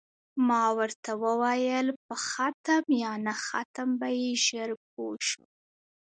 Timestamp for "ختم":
2.27-2.83, 3.45-3.87